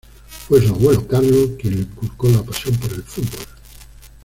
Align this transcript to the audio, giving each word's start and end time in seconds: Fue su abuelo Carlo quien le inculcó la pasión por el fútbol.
Fue 0.47 0.59
su 0.65 0.73
abuelo 0.73 1.05
Carlo 1.07 1.55
quien 1.59 1.75
le 1.75 1.81
inculcó 1.81 2.27
la 2.29 2.41
pasión 2.41 2.75
por 2.77 2.91
el 2.91 3.03
fútbol. 3.03 3.45